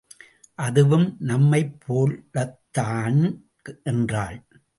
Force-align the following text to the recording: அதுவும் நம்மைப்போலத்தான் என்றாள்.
அதுவும் 0.55 1.17
நம்மைப்போலத்தான் 1.19 3.37
என்றாள். 3.83 4.43